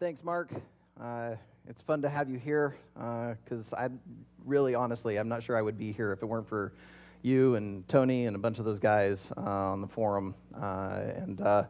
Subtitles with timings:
[0.00, 0.50] Thanks, Mark.
[1.02, 1.34] Uh,
[1.68, 3.88] it's fun to have you here because I
[4.46, 6.72] really, honestly, I'm not sure I would be here if it weren't for
[7.22, 10.36] you and Tony and a bunch of those guys uh, on the forum.
[10.54, 11.64] Uh, and uh,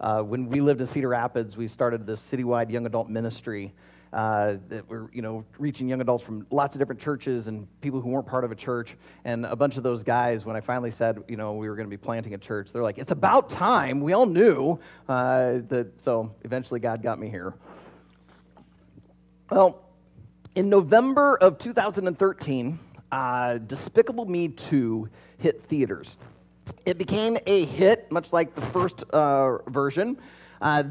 [0.00, 3.72] uh, when we lived in Cedar Rapids, we started this citywide young adult ministry
[4.12, 8.00] uh, that were, you know, reaching young adults from lots of different churches and people
[8.00, 8.96] who weren't part of a church.
[9.24, 11.86] And a bunch of those guys, when I finally said, you know, we were going
[11.86, 14.00] to be planting a church, they're like, it's about time.
[14.00, 14.78] We all knew
[15.08, 15.92] uh, that.
[15.96, 17.54] So eventually, God got me here.
[19.52, 19.82] Well,
[20.54, 22.78] in November of 2013,
[23.12, 26.16] uh, Despicable Me 2 hit theaters.
[26.86, 30.16] It became a hit, much like the first uh, version.
[30.62, 30.84] Uh,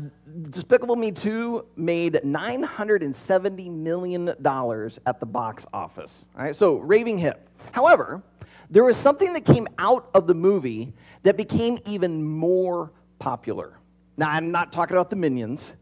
[0.52, 6.24] Despicable Me 2 made $970 million at the box office.
[6.38, 7.42] All right, so raving hit.
[7.72, 8.22] However,
[8.70, 10.94] there was something that came out of the movie
[11.24, 13.80] that became even more popular.
[14.18, 15.74] Now, I'm not talking about the minions,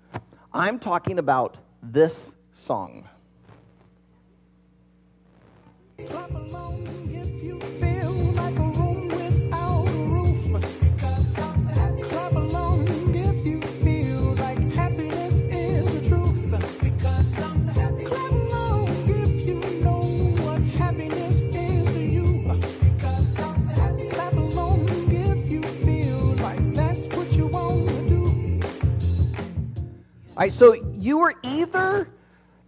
[0.54, 3.08] I'm talking about this song.
[6.08, 10.44] Clap along if you feel like a room without a roof.
[12.10, 16.52] Clap along if you feel like happiness is the truth.
[18.06, 20.04] Clap along if you know
[20.44, 22.28] what happiness is to you.
[24.12, 28.24] Clap along if you feel like that's what you want to do.
[30.36, 32.08] All right, so you were either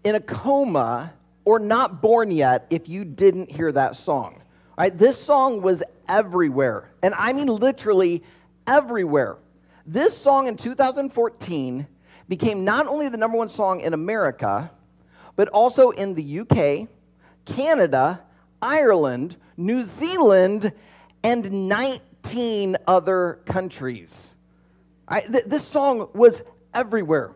[0.04, 1.14] in a coma
[1.46, 4.36] or not born yet if you didn't hear that song.
[4.36, 8.24] All right, this song was everywhere, and I mean literally
[8.68, 9.38] everywhere.
[9.86, 11.88] This song in 2014
[12.28, 14.72] became not only the number one song in America,
[15.36, 16.88] but also in the UK,
[17.46, 18.22] Canada,
[18.62, 20.72] Ireland, New Zealand,
[21.24, 24.36] and 19 other countries.
[25.10, 26.42] th- this song was
[26.74, 27.34] everywhere.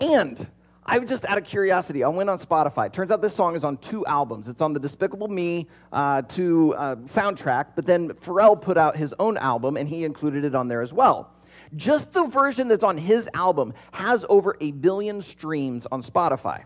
[0.00, 0.48] And
[0.84, 2.02] I was just out of curiosity.
[2.02, 2.90] I went on Spotify.
[2.90, 4.48] Turns out this song is on two albums.
[4.48, 9.14] It's on the Despicable Me uh, 2 uh, soundtrack, but then Pharrell put out his
[9.18, 11.32] own album and he included it on there as well.
[11.76, 16.64] Just the version that's on his album has over a billion streams on Spotify.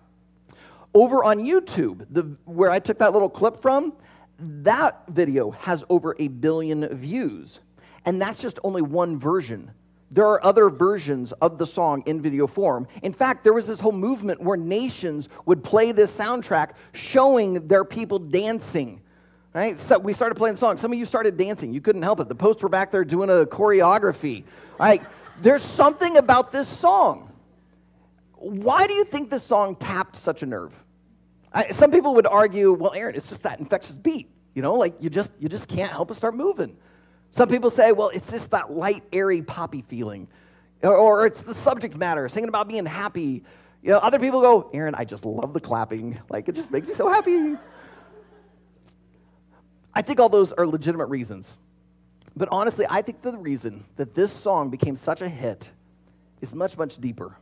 [0.94, 3.92] Over on YouTube, the, where I took that little clip from,
[4.38, 7.58] that video has over a billion views.
[8.04, 9.72] And that's just only one version
[10.14, 12.86] there are other versions of the song in video form.
[13.02, 17.84] In fact, there was this whole movement where nations would play this soundtrack showing their
[17.84, 19.00] people dancing.
[19.52, 19.76] Right?
[19.76, 20.80] So we started playing songs.
[20.80, 21.72] Some of you started dancing.
[21.72, 22.28] You couldn't help it.
[22.28, 24.44] The posts were back there doing a choreography.
[24.78, 25.02] Right?
[25.40, 27.32] There's something about this song.
[28.34, 30.72] Why do you think this song tapped such a nerve?
[31.52, 34.28] I, some people would argue, well, Aaron, it's just that infectious beat.
[34.54, 36.76] You know, like you just you just can't help but start moving.
[37.34, 40.28] Some people say, well, it's just that light, airy, poppy feeling.
[40.84, 43.42] Or, or it's the subject matter, singing about being happy.
[43.82, 46.20] You know, other people go, Aaron, I just love the clapping.
[46.30, 47.56] Like, it just makes me so happy.
[49.92, 51.56] I think all those are legitimate reasons.
[52.36, 55.72] But honestly, I think the reason that this song became such a hit
[56.40, 57.36] is much, much deeper.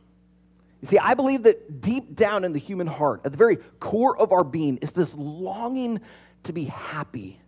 [0.81, 4.17] You see, I believe that deep down in the human heart, at the very core
[4.17, 6.01] of our being, is this longing
[6.43, 7.39] to be happy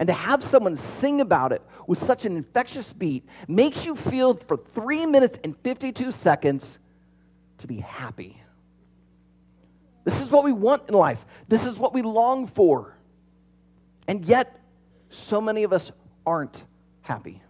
[0.00, 4.34] and to have someone sing about it with such an infectious beat makes you feel
[4.34, 6.78] for three minutes and 52 seconds
[7.58, 8.42] to be happy.
[10.04, 12.96] This is what we want in life, this is what we long for.
[14.08, 14.58] And yet,
[15.10, 15.92] so many of us
[16.24, 16.64] aren't
[17.02, 17.42] happy.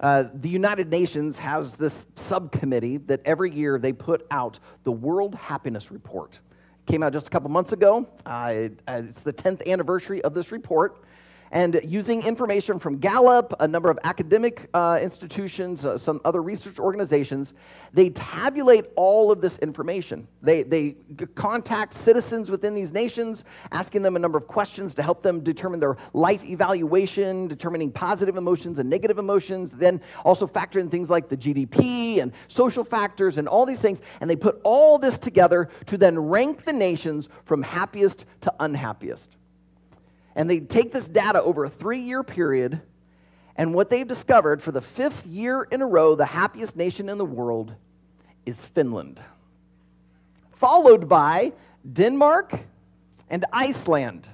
[0.00, 5.36] Uh, the United Nations has this subcommittee that every year they put out the World
[5.36, 6.34] Happiness Report.
[6.34, 8.08] It came out just a couple months ago.
[8.26, 11.04] Uh, it, uh, it's the 10th anniversary of this report.
[11.50, 16.78] And using information from Gallup, a number of academic uh, institutions, uh, some other research
[16.78, 17.54] organizations,
[17.92, 20.28] they tabulate all of this information.
[20.42, 20.96] They, they
[21.34, 25.80] contact citizens within these nations, asking them a number of questions to help them determine
[25.80, 31.28] their life evaluation, determining positive emotions and negative emotions, then also factor in things like
[31.28, 34.02] the GDP and social factors and all these things.
[34.20, 39.37] And they put all this together to then rank the nations from happiest to unhappiest.
[40.38, 42.80] And they take this data over a three year period,
[43.56, 47.18] and what they've discovered for the fifth year in a row, the happiest nation in
[47.18, 47.74] the world
[48.46, 49.20] is Finland,
[50.52, 51.52] followed by
[51.92, 52.52] Denmark
[53.28, 54.28] and Iceland.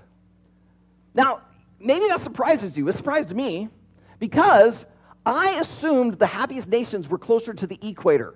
[1.15, 1.41] Now,
[1.81, 2.87] maybe that surprises you.
[2.87, 3.71] It surprised me
[4.19, 4.85] because
[5.25, 8.35] I assumed the happiest nations were closer to the equator.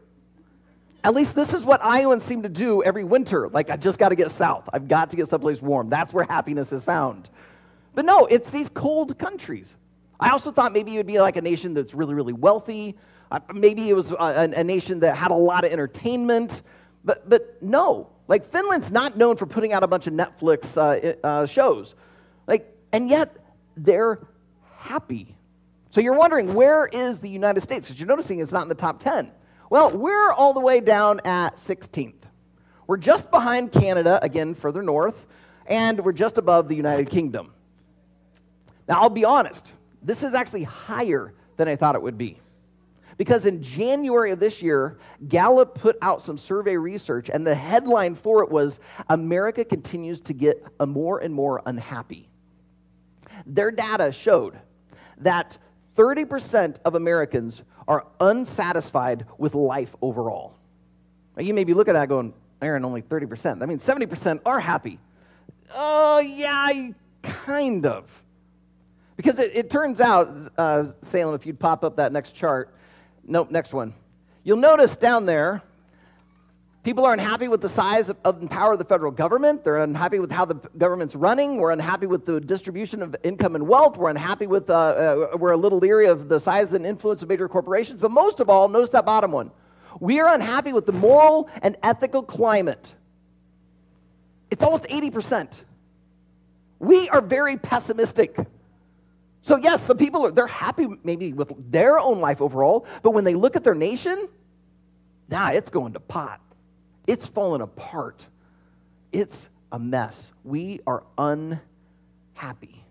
[1.05, 3.51] At least this is what Iowans seem to do every winter.
[3.51, 4.71] Like, I just got to get south.
[4.73, 5.91] I've got to get someplace warm.
[5.91, 7.29] That's where happiness is found.
[7.99, 9.75] But no, it's these cold countries.
[10.21, 12.97] I also thought maybe it would be like a nation that's really, really wealthy.
[13.29, 16.63] Uh, maybe it was a, a, nation that had a lot of entertainment.
[17.05, 21.27] But, but no, like Finland's not known for putting out a bunch of Netflix uh,
[21.27, 21.97] uh, shows.
[22.47, 23.37] Like, and yet
[23.77, 24.21] they're
[24.77, 25.35] happy.
[25.91, 27.89] So you're wondering, where is the United States?
[27.89, 29.33] Because you're noticing it's not in the top 10.
[29.71, 32.15] Well, we're all the way down at 16th.
[32.87, 35.27] We're just behind Canada, again, further north,
[35.67, 37.55] and we're just above the United Kingdom.
[38.89, 42.39] Now, I'll be honest, this is actually higher than I thought it would be.
[43.19, 44.99] Because in January of this year,
[45.29, 50.33] Gallup put out some survey research, and the headline for it was America continues to
[50.33, 52.29] get more and more unhappy.
[53.45, 54.57] Their data showed
[55.19, 55.59] that
[55.97, 60.55] 30% of Americans are unsatisfied with life overall.
[61.37, 62.33] Now, you may be looking at that going,
[62.63, 63.59] Aaron, only 30%.
[63.59, 65.01] That means 70% are happy.
[65.75, 66.91] Oh, yeah,
[67.23, 68.05] kind of.
[69.19, 72.73] Because it, it turns out, uh, Salem, if you'd pop up that next chart,
[73.25, 73.93] nope, next one.
[74.45, 75.61] You'll notice down there,
[76.85, 79.65] people are unhappy with the size of, and power of the federal government.
[79.65, 81.57] They're unhappy with how the government's running.
[81.57, 83.97] We're unhappy with the distribution of income and wealth.
[83.97, 84.75] We're unhappy with, uh,
[85.33, 88.01] uh, we're a little leery of the size and influence of major corporations.
[88.01, 89.51] But most of all, notice that bottom one.
[89.99, 92.95] We are unhappy with the moral and ethical climate.
[94.49, 95.65] It's almost 80%.
[96.79, 98.39] We are very pessimistic.
[99.49, 103.25] So, yes, some people are they're happy maybe with their own life overall, but when
[103.25, 104.29] they look at their nation,
[105.31, 106.43] nah, it's going to pot.
[107.07, 108.27] It's falling apart.
[109.11, 110.33] It's a mess.
[110.45, 112.85] We are unhappy.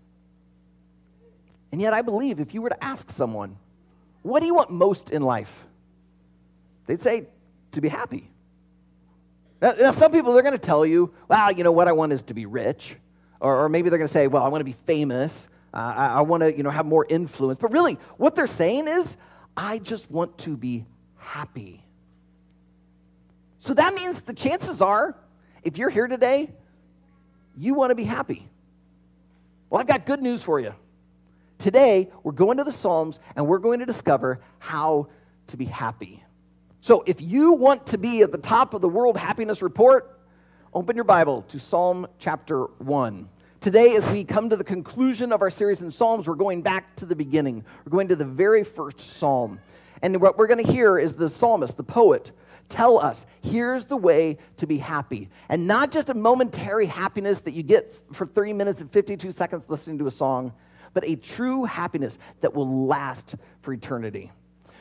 [1.70, 3.56] And yet, I believe if you were to ask someone,
[4.22, 5.64] what do you want most in life?
[6.88, 7.28] They'd say,
[7.70, 8.32] to be happy.
[9.62, 12.12] Now, now some people, they're going to tell you, well, you know, what I want
[12.12, 12.96] is to be rich.
[13.38, 15.46] Or, or maybe they're going to say, well, I want to be famous.
[15.72, 17.58] Uh, I, I want to, you know, have more influence.
[17.60, 19.16] But really, what they're saying is,
[19.56, 20.86] I just want to be
[21.16, 21.84] happy.
[23.60, 25.16] So that means the chances are,
[25.62, 26.50] if you're here today,
[27.56, 28.48] you want to be happy.
[29.68, 30.74] Well, I've got good news for you.
[31.58, 35.08] Today, we're going to the Psalms and we're going to discover how
[35.48, 36.22] to be happy.
[36.80, 40.20] So, if you want to be at the top of the World Happiness Report,
[40.72, 43.28] open your Bible to Psalm chapter 1.
[43.60, 46.94] Today, as we come to the conclusion of our series in Psalms, we're going back
[46.94, 47.64] to the beginning.
[47.84, 49.58] We're going to the very first psalm.
[50.00, 52.30] And what we're going to hear is the psalmist, the poet,
[52.68, 55.28] tell us here's the way to be happy.
[55.48, 59.64] And not just a momentary happiness that you get for 30 minutes and 52 seconds
[59.66, 60.52] listening to a song,
[60.94, 64.30] but a true happiness that will last for eternity.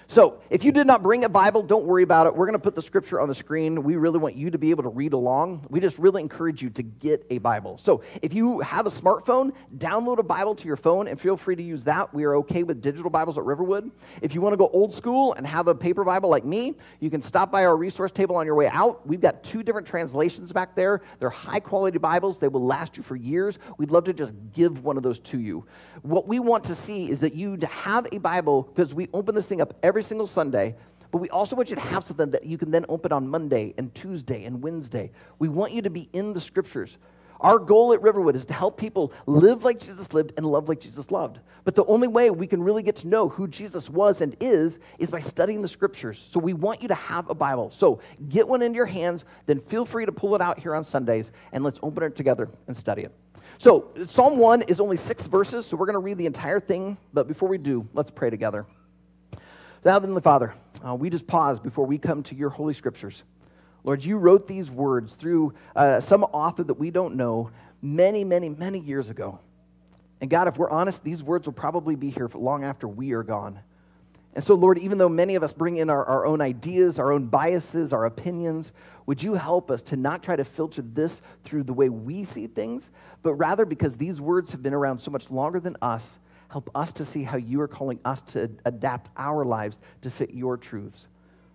[0.09, 2.35] So, if you did not bring a Bible, don't worry about it.
[2.35, 3.83] We're going to put the scripture on the screen.
[3.83, 5.65] We really want you to be able to read along.
[5.69, 7.77] We just really encourage you to get a Bible.
[7.77, 11.57] So, if you have a smartphone, download a Bible to your phone and feel free
[11.57, 12.13] to use that.
[12.13, 13.91] We are okay with digital Bibles at Riverwood.
[14.21, 17.09] If you want to go old school and have a paper Bible like me, you
[17.09, 19.05] can stop by our resource table on your way out.
[19.05, 21.01] We've got two different translations back there.
[21.19, 23.59] They're high quality Bibles, they will last you for years.
[23.77, 25.65] We'd love to just give one of those to you.
[26.01, 29.45] What we want to see is that you have a Bible because we open this
[29.45, 30.75] thing up every single Sunday,
[31.11, 33.73] but we also want you to have something that you can then open on Monday
[33.77, 35.11] and Tuesday and Wednesday.
[35.39, 36.97] We want you to be in the scriptures.
[37.39, 40.79] Our goal at Riverwood is to help people live like Jesus lived and love like
[40.79, 41.39] Jesus loved.
[41.63, 44.79] But the only way we can really get to know who Jesus was and is
[44.97, 46.25] is by studying the scriptures.
[46.31, 47.69] So we want you to have a Bible.
[47.71, 47.99] So
[48.29, 51.31] get one into your hands, then feel free to pull it out here on Sundays,
[51.51, 53.13] and let's open it together and study it.
[53.59, 56.95] So, Psalm 1 is only six verses, so we're going to read the entire thing.
[57.11, 58.67] But before we do, let's pray together.
[59.85, 60.53] Now, Heavenly Father,
[60.85, 63.23] uh, we just pause before we come to your holy scriptures.
[63.83, 68.49] Lord, you wrote these words through uh, some author that we don't know many, many,
[68.49, 69.39] many years ago.
[70.19, 73.23] And God, if we're honest, these words will probably be here long after we are
[73.23, 73.59] gone.
[74.33, 77.11] And so, Lord, even though many of us bring in our, our own ideas, our
[77.11, 78.71] own biases, our opinions,
[79.05, 82.47] would you help us to not try to filter this through the way we see
[82.47, 82.89] things,
[83.23, 86.19] but rather because these words have been around so much longer than us,
[86.49, 90.33] help us to see how you are calling us to adapt our lives to fit
[90.33, 91.07] your truths.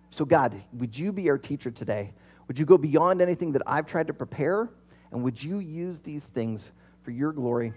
[0.09, 2.13] So, God, would you be our teacher today?
[2.47, 4.69] Would you go beyond anything that I've tried to prepare?
[5.11, 6.71] And would you use these things
[7.01, 7.73] for your glory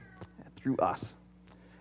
[0.56, 1.14] through us?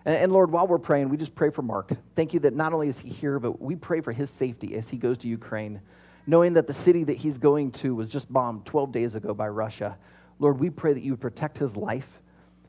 [0.06, 1.90] And, Lord, while we're praying, we just pray for Mark.
[2.14, 4.88] Thank you that not only is he here, but we pray for his safety as
[4.88, 5.80] he goes to Ukraine,
[6.28, 9.48] knowing that the city that he's going to was just bombed 12 days ago by
[9.48, 9.98] Russia.
[10.38, 12.20] Lord, we pray that you would protect his life,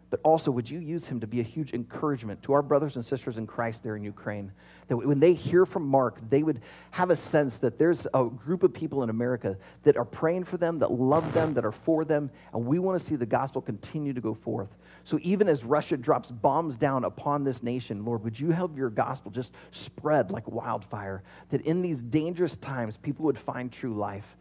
[0.09, 3.05] but also would you use him to be a huge encouragement to our brothers and
[3.05, 4.51] sisters in Christ there in Ukraine?
[4.87, 6.61] That when they hear from Mark, they would
[6.91, 10.57] have a sense that there's a group of people in America that are praying for
[10.57, 13.61] them, that love them, that are for them, and we want to see the gospel
[13.61, 14.69] continue to go forth.
[15.03, 18.89] So even as Russia drops bombs down upon this nation, Lord, would you help your
[18.89, 24.37] gospel just spread like wildfire, that in these dangerous times, people would find true life.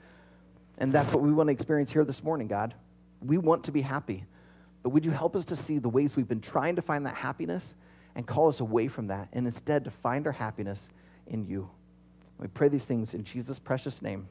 [0.78, 2.74] And that's what we want to experience here this morning, God.
[3.20, 4.24] We want to be happy.
[4.86, 7.16] But would you help us to see the ways we've been trying to find that
[7.16, 7.74] happiness
[8.14, 10.88] and call us away from that and instead to find our happiness
[11.26, 11.68] in you?
[12.38, 14.28] We pray these things in Jesus' precious name.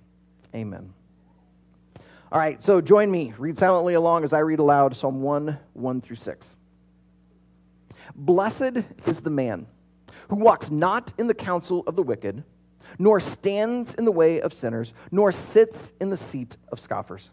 [0.56, 0.94] Amen.
[2.32, 3.34] All right, so join me.
[3.38, 6.56] Read silently along as I read aloud Psalm 1 1 through 6.
[8.16, 9.68] Blessed is the man
[10.30, 12.46] who walks not in the counsel of the wicked,
[12.98, 17.32] nor stands in the way of sinners, nor sits in the seat of scoffers.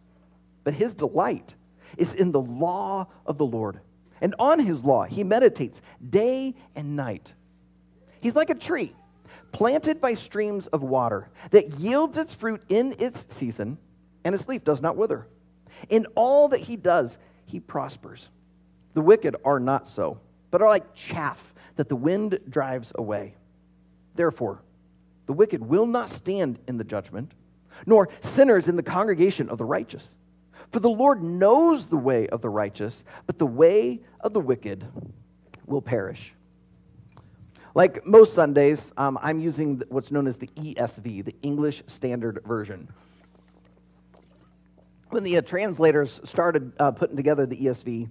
[0.65, 1.55] But his delight
[1.97, 3.81] is in the law of the Lord.
[4.21, 7.35] And on his law he meditates day and night.
[8.21, 8.95] He's like a tree
[9.53, 13.79] planted by streams of water that yields its fruit in its season,
[14.25, 15.27] and its leaf does not wither.
[15.89, 18.29] In all that he does, he prospers.
[18.95, 20.19] The wicked are not so,
[20.51, 23.35] but are like chaff that the wind drives away.
[24.15, 24.63] Therefore,
[25.27, 27.33] the wicked will not stand in the judgment,
[27.87, 30.09] nor sinners in the congregation of the righteous.
[30.73, 34.87] For the Lord knows the way of the righteous, but the way of the wicked
[35.67, 36.33] will perish.
[37.75, 42.89] Like most Sundays, um, I'm using what's known as the ESV, the English Standard Version.
[45.11, 48.09] When the uh, translators started uh, putting together the ESV,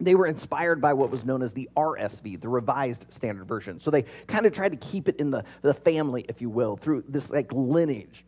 [0.00, 3.78] they were inspired by what was known as the RSV, the Revised Standard Version.
[3.78, 6.76] So they kind of tried to keep it in the, the family, if you will,
[6.76, 8.24] through this like lineage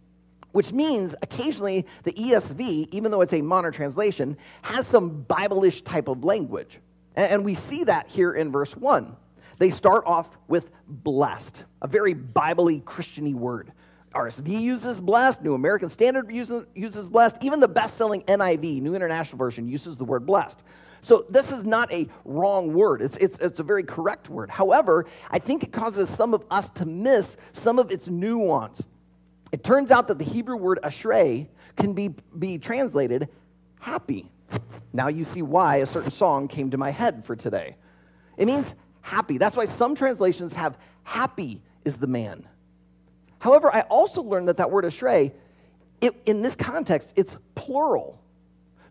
[0.52, 6.09] which means occasionally the ESV, even though it's a modern translation, has some Bible-ish type
[6.09, 6.78] of language.
[7.16, 9.16] And we see that here in verse 1.
[9.59, 13.73] They start off with blessed, a very Bible-y, Christian-y word.
[14.14, 19.38] RSV uses blessed, New American Standard uses, uses blessed, even the best-selling NIV, New International
[19.38, 20.62] Version, uses the word blessed.
[21.00, 23.02] So this is not a wrong word.
[23.02, 24.50] It's, it's, it's a very correct word.
[24.50, 28.87] However, I think it causes some of us to miss some of its nuance.
[29.52, 33.28] It turns out that the Hebrew word ashrei can be, be translated
[33.78, 34.30] happy.
[34.92, 37.76] Now you see why a certain song came to my head for today.
[38.37, 39.38] It means happy.
[39.38, 42.47] That's why some translations have happy is the man.
[43.38, 45.32] However, I also learned that that word ashrei,
[46.00, 48.22] it, in this context, it's plural.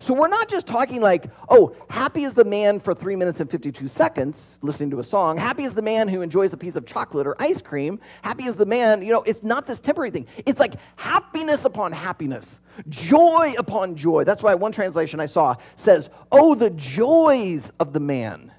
[0.01, 3.49] So we're not just talking like, oh, happy is the man for three minutes and
[3.49, 5.37] 52 seconds listening to a song.
[5.37, 7.99] Happy is the man who enjoys a piece of chocolate or ice cream.
[8.23, 10.25] Happy is the man, you know, it's not this temporary thing.
[10.43, 14.23] It's like happiness upon happiness, joy upon joy.
[14.23, 18.51] That's why one translation I saw says, oh, the joys of the man.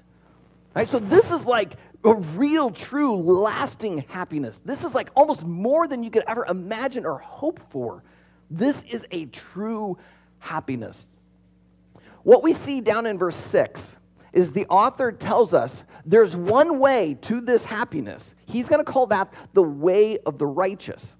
[0.73, 0.87] Right?
[0.87, 1.73] So this is like
[2.05, 4.61] a real, true, lasting happiness.
[4.63, 8.01] This is like almost more than you could ever imagine or hope for.
[8.49, 9.97] This is a true
[10.39, 11.09] happiness.
[12.23, 13.97] What we see down in verse 6
[14.31, 18.33] is the author tells us there's one way to this happiness.
[18.45, 21.13] He's going to call that the way of the righteous.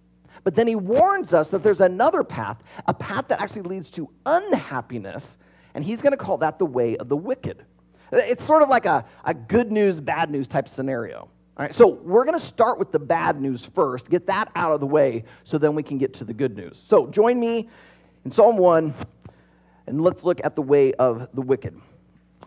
[0.43, 4.09] But then he warns us that there's another path, a path that actually leads to
[4.25, 5.37] unhappiness,
[5.73, 7.63] and he's going to call that the way of the wicked.
[8.11, 11.29] It's sort of like a, a good news, bad news type scenario.
[11.55, 14.73] All right, so we're going to start with the bad news first, get that out
[14.73, 16.81] of the way, so then we can get to the good news.
[16.85, 17.69] So join me
[18.25, 18.93] in Psalm 1,
[19.87, 21.79] and let's look at the way of the wicked.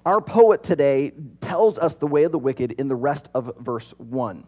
[0.05, 3.93] Our poet today tells us the way of the wicked in the rest of verse
[3.99, 4.47] 1.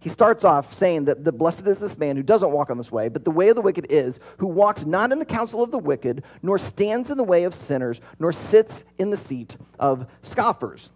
[0.00, 2.92] He starts off saying that the blessed is this man who doesn't walk on this
[2.92, 5.70] way, but the way of the wicked is who walks not in the counsel of
[5.70, 10.06] the wicked, nor stands in the way of sinners, nor sits in the seat of
[10.22, 10.90] scoffers.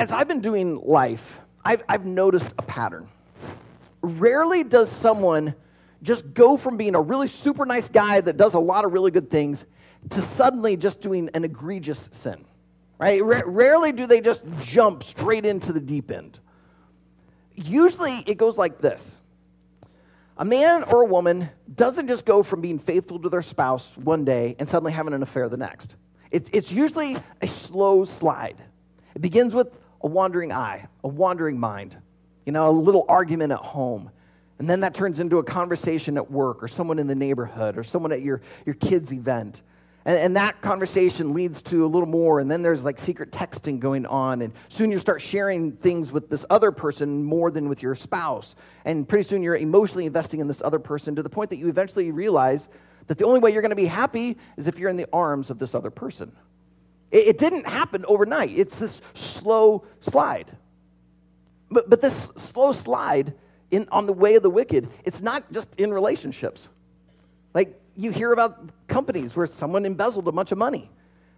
[0.00, 3.06] As I've been doing life, I've, I've noticed a pattern.
[4.00, 5.54] Rarely does someone
[6.02, 9.10] just go from being a really super nice guy that does a lot of really
[9.10, 9.64] good things
[10.10, 12.44] to suddenly just doing an egregious sin.
[12.98, 13.20] Right?
[13.20, 16.38] R- rarely do they just jump straight into the deep end.
[17.54, 19.18] Usually it goes like this.
[20.36, 24.24] A man or a woman doesn't just go from being faithful to their spouse one
[24.24, 25.96] day and suddenly having an affair the next.
[26.30, 28.56] It's, it's usually a slow slide.
[29.14, 29.68] It begins with
[30.00, 31.96] a wandering eye, a wandering mind,
[32.46, 34.10] you know, a little argument at home.
[34.60, 37.82] And then that turns into a conversation at work or someone in the neighborhood or
[37.82, 39.62] someone at your, your kid's event.
[40.04, 43.80] And, and, that conversation leads to a little more, and then there's like secret texting
[43.80, 47.82] going on, and soon you start sharing things with this other person more than with
[47.82, 48.54] your spouse.
[48.84, 51.68] And pretty soon you're emotionally investing in this other person to the point that you
[51.68, 52.68] eventually realize
[53.06, 55.48] that the only way you're going to be happy is if you're in the arms
[55.48, 56.32] of this other person.
[57.10, 60.54] It, it didn't happen overnight, it's this slow slide.
[61.70, 63.32] But, but this slow slide
[63.70, 66.68] in, on the way of the wicked, it's not just in relationships.
[67.54, 70.90] Like you hear about companies where someone embezzled a bunch of money.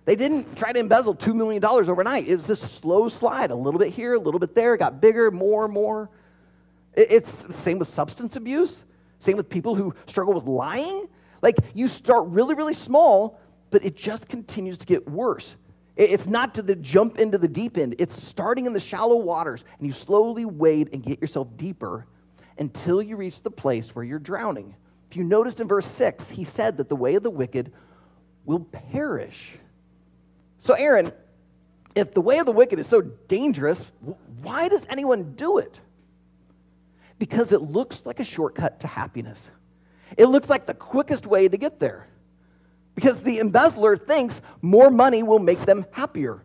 [0.05, 2.27] They didn't try to embezzle $2 million overnight.
[2.27, 5.31] It was this slow slide, a little bit here, a little bit there, got bigger,
[5.31, 6.11] more, more.
[6.95, 8.85] It's the same with substance abuse,
[9.21, 11.09] Same with people who struggle with lying.
[11.41, 15.57] Like you start really, really small, but it just continues to get worse.
[15.95, 17.95] It's not to the jump into the deep end.
[17.99, 22.07] It's starting in the shallow waters, and you slowly wade and get yourself deeper
[22.63, 24.77] until you reach the place where you're drowning.
[25.11, 27.73] If you noticed in verse 6, he said that the way of the wicked
[28.45, 29.57] will perish.
[30.61, 31.11] So, Aaron,
[31.97, 33.85] if the way of the wicked is so dangerous,
[34.43, 35.81] why does anyone do it?
[37.19, 39.51] Because it looks like a shortcut to happiness.
[40.17, 42.07] It looks like the quickest way to get there.
[42.95, 46.45] Because the embezzler thinks more money will make them happier.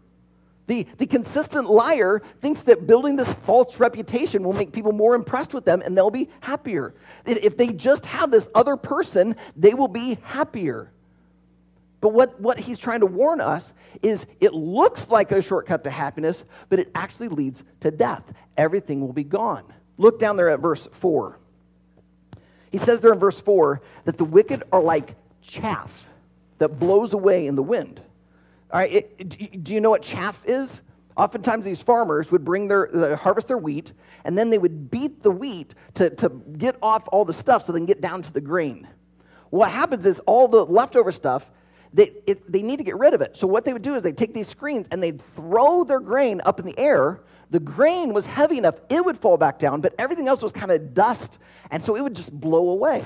[0.67, 5.53] The, the consistent liar thinks that building this false reputation will make people more impressed
[5.53, 6.93] with them and they'll be happier.
[7.25, 10.91] If they just have this other person, they will be happier.
[12.01, 15.89] But what, what he's trying to warn us is it looks like a shortcut to
[15.89, 18.24] happiness, but it actually leads to death.
[18.57, 19.63] Everything will be gone.
[19.97, 21.39] Look down there at verse 4.
[22.71, 26.07] He says there in verse 4 that the wicked are like chaff
[26.59, 28.01] that blows away in the wind.
[28.71, 30.81] All right, it, it- do you- know what chaff is?
[31.15, 33.93] Oftentimes, these farmers would bring their, their harvest their wheat,
[34.24, 37.71] and then they would beat the wheat to, to get off all the stuff so
[37.71, 38.88] they can get down to the grain.
[39.50, 41.50] What happens is all the leftover stuff,
[41.91, 43.36] they, it, they need to get rid of it.
[43.36, 46.41] So what they would do is they'd take these screens and they'd throw their grain
[46.45, 47.21] up in the air.
[47.50, 50.71] The grain was heavy enough, it would fall back down, but everything else was kind
[50.71, 51.39] of dust,
[51.71, 53.03] and so it would just blow away.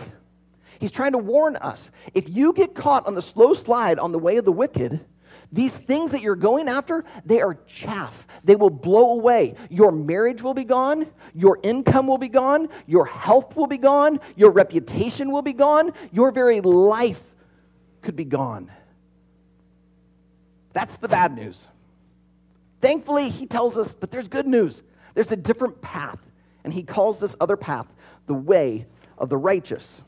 [0.80, 1.92] He's trying to warn us.
[2.16, 5.00] If you get caught on the slow slide on the way of the wicked,
[5.52, 8.26] these things that you're going after, they are chaff.
[8.44, 9.56] They will blow away.
[9.70, 11.08] Your marriage will be gone.
[11.34, 12.70] Your income will be gone.
[12.88, 14.20] Your health will be gone.
[14.38, 15.92] Your reputation will be gone.
[16.14, 17.22] Your very life
[18.02, 18.72] could be gone.
[20.74, 21.68] That's the bad news.
[22.80, 24.82] Thankfully, he tells us, but there's good news.
[25.14, 26.20] There's a different path.
[26.64, 27.88] And he calls this other path
[28.28, 28.86] the way
[29.18, 30.02] of the righteous.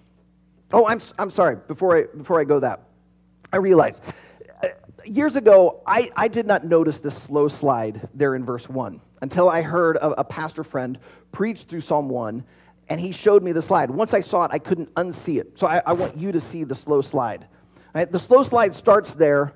[0.72, 1.58] Oh, I'm, I'm sorry.
[1.68, 2.82] Before I, before I go that,
[3.52, 4.12] I realized uh,
[5.06, 9.50] years ago, I, I did not notice this slow slide there in verse 1 until
[9.50, 11.00] I heard a, a pastor friend
[11.32, 12.44] preach through Psalm 1,
[12.90, 13.90] and he showed me the slide.
[13.90, 15.58] Once I saw it, I couldn't unsee it.
[15.58, 17.48] So I, I want you to see the slow slide.
[17.94, 19.54] Right, the slow slide starts there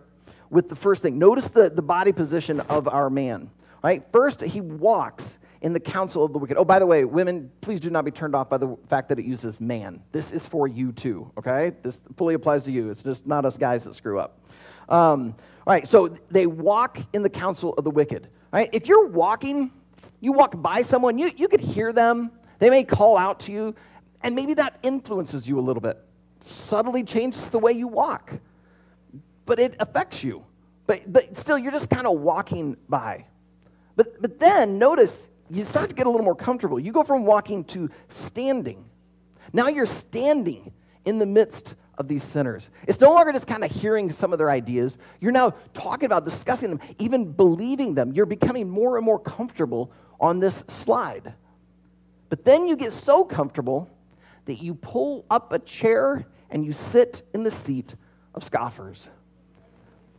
[0.50, 1.18] with the first thing.
[1.18, 3.50] Notice the, the body position of our man.
[3.84, 6.58] Right, first, he walks in the counsel of the wicked.
[6.58, 9.20] Oh, by the way, women, please do not be turned off by the fact that
[9.20, 10.02] it uses man.
[10.12, 11.74] This is for you too, okay?
[11.82, 12.90] This fully applies to you.
[12.90, 14.40] It's just not us guys that screw up.
[14.90, 18.28] Um, all right, so they walk in the counsel of the wicked.
[18.52, 19.72] Right, if you're walking,
[20.22, 22.32] you walk by someone, you, you could hear them.
[22.60, 23.76] They may call out to you,
[24.24, 26.02] and maybe that influences you a little bit.
[26.46, 28.34] Subtly changes the way you walk,
[29.46, 30.44] but it affects you.
[30.88, 33.26] But, but still, you're just kind of walking by.
[33.98, 36.80] But, but then notice you start to get a little more comfortable.
[36.80, 38.86] You go from walking to standing.
[39.52, 40.72] Now you're standing
[41.06, 42.70] in the midst of these sinners.
[42.88, 44.98] It's no longer just kind of hearing some of their ideas.
[45.20, 48.12] You're now talking about, discussing them, even believing them.
[48.14, 51.34] You're becoming more and more comfortable on this slide.
[52.30, 53.90] But then you get so comfortable
[54.46, 57.96] that you pull up a chair and you sit in the seat
[58.34, 59.10] of scoffers.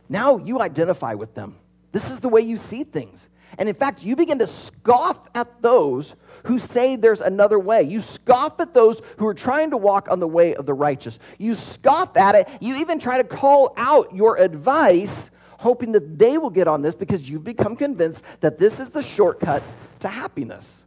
[0.07, 1.57] Now you identify with them.
[1.91, 3.29] This is the way you see things.
[3.57, 7.83] And in fact, you begin to scoff at those who say there's another way.
[7.83, 11.19] You scoff at those who are trying to walk on the way of the righteous.
[11.37, 12.47] You scoff at it.
[12.61, 16.95] You even try to call out your advice, hoping that they will get on this
[16.95, 19.63] because you've become convinced that this is the shortcut
[20.01, 20.83] to happiness.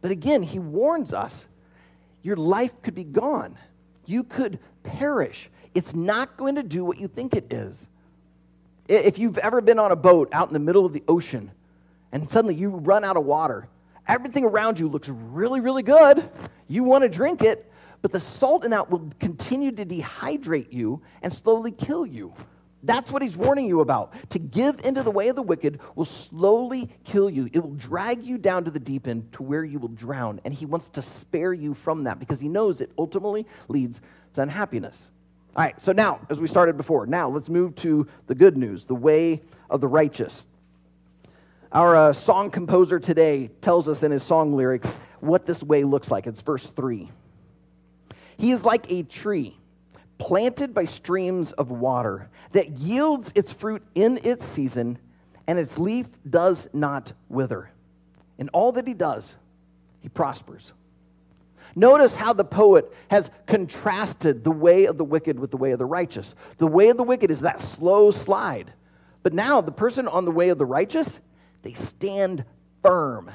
[0.00, 1.46] But again, he warns us
[2.22, 3.56] your life could be gone.
[4.04, 5.50] You could perish.
[5.74, 7.88] It's not going to do what you think it is.
[8.88, 11.50] If you've ever been on a boat out in the middle of the ocean
[12.10, 13.68] and suddenly you run out of water,
[14.06, 16.30] everything around you looks really, really good.
[16.68, 17.70] You want to drink it,
[18.00, 22.32] but the salt in that will continue to dehydrate you and slowly kill you.
[22.82, 24.14] That's what he's warning you about.
[24.30, 27.50] To give into the way of the wicked will slowly kill you.
[27.52, 30.40] It will drag you down to the deep end to where you will drown.
[30.44, 34.00] And he wants to spare you from that because he knows it ultimately leads
[34.34, 35.08] to unhappiness.
[35.56, 38.84] All right, so now, as we started before, now let's move to the good news
[38.84, 40.46] the way of the righteous.
[41.72, 46.10] Our uh, song composer today tells us in his song lyrics what this way looks
[46.10, 46.26] like.
[46.26, 47.10] It's verse 3.
[48.38, 49.56] He is like a tree
[50.18, 54.98] planted by streams of water that yields its fruit in its season,
[55.46, 57.70] and its leaf does not wither.
[58.38, 59.36] In all that he does,
[60.00, 60.72] he prospers.
[61.78, 65.78] Notice how the poet has contrasted the way of the wicked with the way of
[65.78, 66.34] the righteous.
[66.56, 68.72] The way of the wicked is that slow slide.
[69.22, 71.20] But now, the person on the way of the righteous,
[71.62, 72.44] they stand
[72.82, 73.30] firm.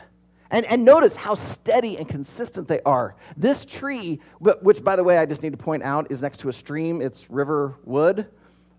[0.51, 3.15] And, and notice how steady and consistent they are.
[3.37, 6.49] This tree, which, by the way, I just need to point out, is next to
[6.49, 7.01] a stream.
[7.01, 8.27] It's River Wood.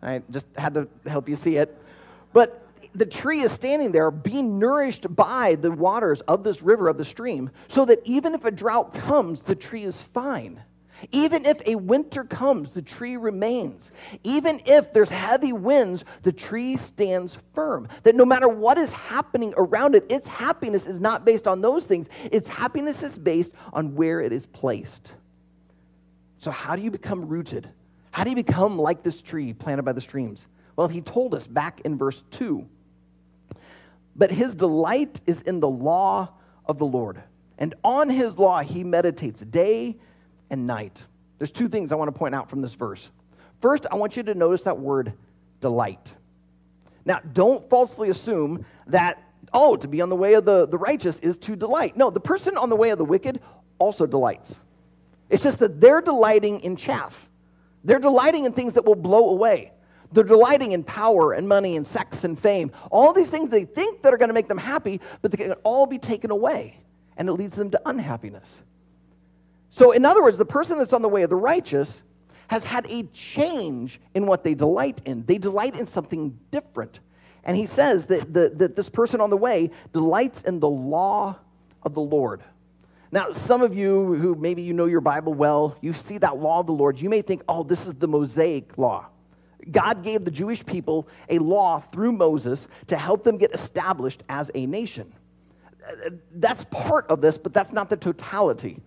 [0.03, 1.74] I just had to help you see it.
[2.35, 2.63] But
[2.95, 7.05] the tree is standing there being nourished by the waters of this river, of the
[7.05, 10.63] stream, so that even if a drought comes, the tree is fine.
[11.13, 13.91] Even if a winter comes, the tree remains.
[14.23, 17.89] Even if there's heavy winds, the tree stands firm.
[18.05, 21.85] That no matter what is happening around it, its happiness is not based on those
[21.85, 22.09] things.
[22.31, 25.13] Its happiness is based on where it is placed.
[26.39, 27.69] So, how do you become rooted?
[28.11, 30.47] How do you become like this tree planted by the streams?
[30.77, 32.67] Well, he told us back in verse 2.
[34.16, 36.31] But his delight is in the law
[36.66, 37.22] of the Lord.
[37.59, 39.96] And on his law he meditates day
[40.50, 41.05] and night.
[41.38, 43.11] There's two things I want to point out from this verse.
[43.61, 45.14] First, I want you to notice that word
[45.61, 46.14] delight.
[47.05, 49.22] Now, don't falsely assume that,
[49.53, 51.96] oh, to be on the way of the, the righteous is to delight.
[51.96, 53.40] No, the person on the way of the wicked
[53.79, 54.61] also delights.
[55.29, 57.29] It's just that they're delighting in chaff.
[57.83, 59.72] They're delighting in things that will blow away.
[60.14, 62.70] They're delighting in power and money and sex and fame.
[62.90, 65.53] All these things they think that are going to make them happy, but they can
[65.64, 66.79] all be taken away.
[67.16, 68.62] And it leads them to unhappiness.
[69.70, 72.00] So, in other words, the person that's on the way of the righteous
[72.46, 75.24] has had a change in what they delight in.
[75.27, 77.00] They delight in something different.
[77.42, 81.37] And he says that, the, that this person on the way delights in the law
[81.83, 82.42] of the Lord.
[83.11, 86.61] Now, some of you who maybe you know your Bible well, you see that law
[86.61, 89.07] of the Lord, you may think, oh, this is the Mosaic law.
[89.70, 94.50] God gave the Jewish people a law through Moses to help them get established as
[94.55, 95.12] a nation.
[96.33, 98.81] That's part of this, but that's not the totality.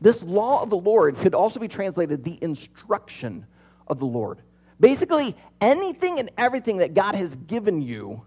[0.00, 3.46] This law of the Lord could also be translated the instruction
[3.86, 4.42] of the Lord.
[4.80, 8.22] Basically, anything and everything that God has given you,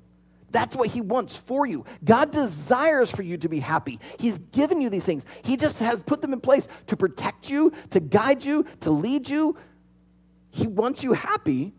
[0.52, 1.84] that's what He wants for you.
[2.06, 4.00] God desires for you to be happy.
[4.18, 5.26] He's given you these things.
[5.44, 9.28] He just has put them in place to protect you, to guide you, to lead
[9.28, 9.58] you.
[10.52, 11.74] He wants you happy,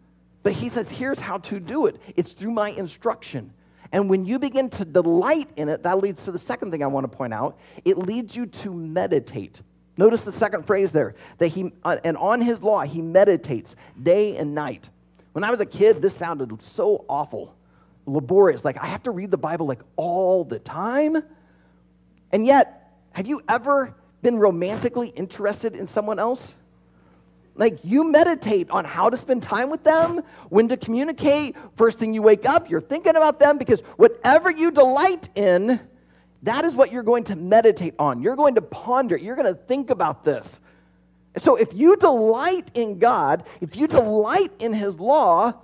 [0.46, 3.52] but He says, here's how to do it it's through my instruction.
[3.90, 6.86] And when you begin to delight in it, that leads to the second thing I
[6.86, 7.58] want to point out.
[7.84, 9.60] It leads you to meditate.
[9.96, 14.36] Notice the second phrase there that he, uh, and on his law, he meditates day
[14.36, 14.88] and night.
[15.32, 17.52] When I was a kid, this sounded so awful,
[18.06, 18.64] laborious.
[18.64, 21.24] Like I have to read the Bible like all the time.
[22.30, 26.54] And yet, have you ever been romantically interested in someone else?
[27.56, 31.56] Like you meditate on how to spend time with them, when to communicate.
[31.76, 35.80] First thing you wake up, you're thinking about them because whatever you delight in,
[36.42, 38.22] that is what you're going to meditate on.
[38.22, 39.16] You're going to ponder.
[39.16, 40.60] You're going to think about this.
[41.38, 45.54] So if you delight in God, if you delight in His law,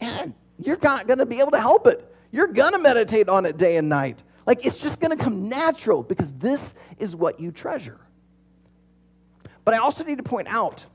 [0.00, 2.04] man, you're not going to be able to help it.
[2.30, 4.22] You're going to meditate on it day and night.
[4.46, 7.98] Like it's just going to come natural because this is what you treasure.
[9.64, 10.86] But I also need to point out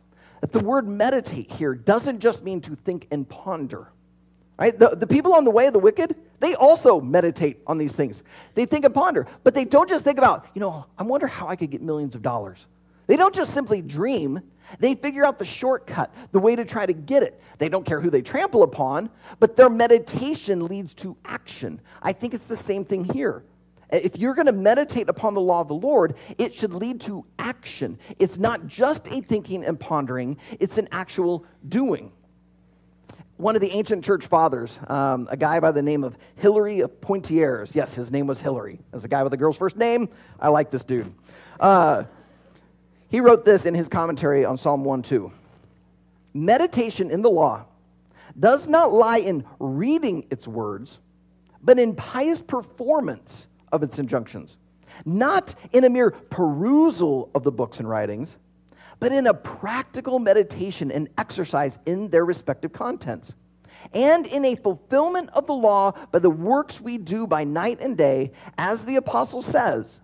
[0.44, 3.88] that the word meditate here doesn't just mean to think and ponder.
[4.60, 4.78] Right?
[4.78, 8.24] The, the people on the way of the wicked, they also meditate on these things.
[8.54, 11.48] They think and ponder, but they don't just think about, you know, I wonder how
[11.48, 12.66] I could get millions of dollars.
[13.08, 14.42] They don't just simply dream,
[14.80, 17.42] they figure out the shortcut, the way to try to get it.
[17.58, 21.80] They don't care who they trample upon, but their meditation leads to action.
[22.02, 23.46] I think it's the same thing here.
[23.92, 27.26] If you're going to meditate upon the law of the Lord, it should lead to
[27.38, 28.00] action.
[28.18, 32.12] It's not just a thinking and pondering, it's an actual doing
[33.38, 37.02] one of the ancient church fathers, um, a guy by the name of Hilary of
[37.02, 37.76] Poitiers.
[37.76, 38.80] Yes, his name was Hilary.
[38.94, 40.08] As a guy with a girl's first name,
[40.40, 41.14] I like this dude.
[41.60, 42.04] Uh,
[43.10, 45.32] he wrote this in his commentary on Psalm 1 2.
[46.34, 47.66] Meditation in the law
[48.40, 51.00] does not lie in reading its words,
[51.62, 54.58] but in pious performance of its injunctions,
[55.04, 58.38] not in a mere perusal of the books and writings
[59.04, 63.36] but in a practical meditation and exercise in their respective contents,
[63.94, 67.98] and in a fulfillment of the law by the works we do by night and
[67.98, 70.00] day, as the apostle says,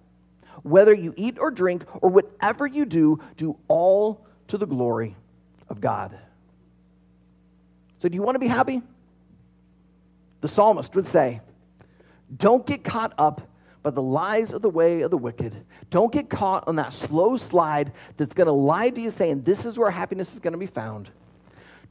[0.64, 5.16] whether you eat or drink or whatever you do, do all to the glory
[5.70, 6.20] of God.
[8.00, 8.82] So, do you want to be happy?
[10.42, 11.40] The psalmist would say,
[12.36, 13.48] Don't get caught up
[13.82, 15.66] by the lies of the way of the wicked.
[15.90, 19.66] Don't get caught on that slow slide that's going to lie to you saying, This
[19.66, 21.10] is where happiness is going to be found.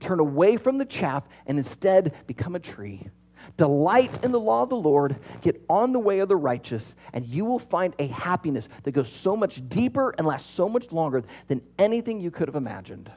[0.01, 3.09] Turn away from the chaff and instead become a tree.
[3.57, 7.27] Delight in the law of the Lord, get on the way of the righteous, and
[7.27, 11.23] you will find a happiness that goes so much deeper and lasts so much longer
[11.49, 13.11] than anything you could have imagined.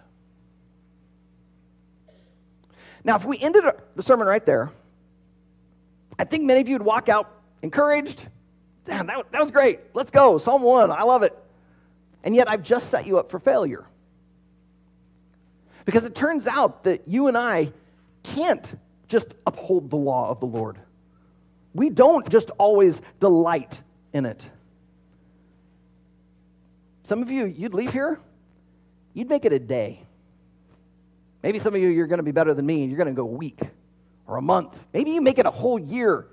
[3.04, 4.72] Now, if we ended the sermon right there,
[6.18, 8.28] I think many of you would walk out encouraged,
[8.86, 9.80] damn, that, that was great.
[9.94, 10.38] Let's go.
[10.38, 10.92] Psalm 1.
[10.92, 11.38] I love it.
[12.24, 13.86] And yet I've just set you up for failure.
[15.86, 17.72] Because it turns out that you and I
[18.24, 18.76] can't
[19.08, 20.78] just uphold the law of the Lord.
[21.74, 23.82] We don't just always delight
[24.14, 24.50] in it.
[27.04, 28.20] Some of you, you'd leave here,
[29.14, 30.06] you'd make it a day.
[31.44, 33.14] Maybe some of you, you're going to be better than me, and you're going to
[33.14, 33.60] go a week
[34.28, 34.82] or a month.
[34.94, 36.28] Maybe you make it a whole year.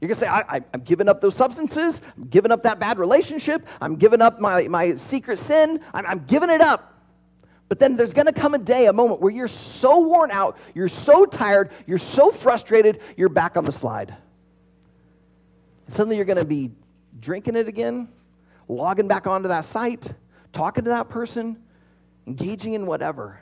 [0.00, 2.00] You're to say, I, am giving up those substances.
[2.16, 3.66] I'm giving up that bad relationship.
[3.80, 5.80] I'm giving up my, my secret sin.
[5.92, 6.94] I'm, I'm giving it up.
[7.68, 10.56] But then there's going to come a day, a moment where you're so worn out,
[10.74, 14.14] you're so tired, you're so frustrated, you're back on the slide.
[15.86, 16.70] And suddenly you're going to be
[17.20, 18.08] drinking it again,
[18.68, 20.14] logging back onto that site,
[20.52, 21.62] talking to that person,
[22.26, 23.40] engaging in whatever.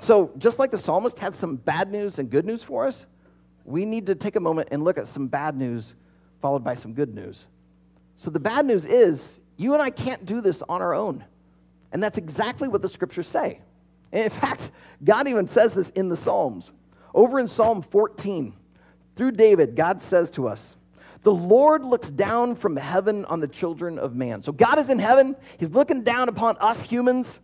[0.00, 3.06] So, just like the psalmist had some bad news and good news for us,
[3.64, 5.94] we need to take a moment and look at some bad news
[6.40, 7.46] followed by some good news.
[8.16, 11.24] So, the bad news is you and I can't do this on our own.
[11.92, 13.60] And that's exactly what the scriptures say.
[14.12, 14.70] And in fact,
[15.04, 16.70] God even says this in the Psalms.
[17.14, 18.54] Over in Psalm 14,
[19.16, 20.76] through David, God says to us,
[21.22, 24.42] The Lord looks down from heaven on the children of man.
[24.42, 27.40] So God is in heaven, He's looking down upon us humans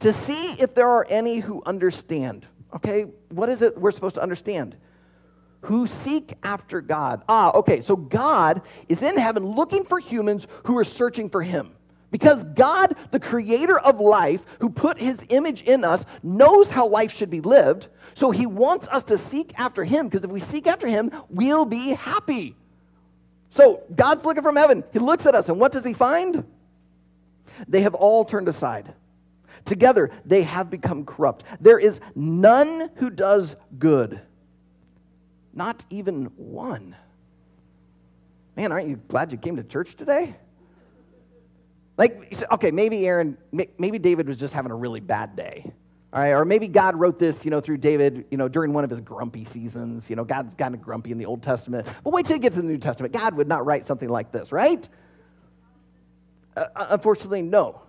[0.00, 2.46] to see if there are any who understand.
[2.74, 4.76] Okay, what is it we're supposed to understand?
[5.62, 7.22] Who seek after God.
[7.28, 11.72] Ah, okay, so God is in heaven looking for humans who are searching for Him.
[12.10, 17.12] Because God, the creator of life, who put his image in us, knows how life
[17.12, 17.88] should be lived.
[18.14, 21.66] So he wants us to seek after him, because if we seek after him, we'll
[21.66, 22.56] be happy.
[23.50, 24.84] So God's looking from heaven.
[24.92, 26.44] He looks at us, and what does he find?
[27.68, 28.94] They have all turned aside.
[29.64, 31.44] Together, they have become corrupt.
[31.60, 34.20] There is none who does good,
[35.56, 36.94] not even one.
[38.56, 40.36] Man, aren't you glad you came to church today?
[41.98, 45.72] Like, okay, maybe Aaron, maybe David was just having a really bad day.
[46.12, 48.84] All right, or maybe God wrote this, you know, through David, you know, during one
[48.84, 50.08] of his grumpy seasons.
[50.08, 51.86] You know, God's kind of grumpy in the Old Testament.
[52.04, 53.12] But wait till you get to the New Testament.
[53.12, 54.88] God would not write something like this, right?
[56.56, 57.82] Uh, uh unfortunately, no.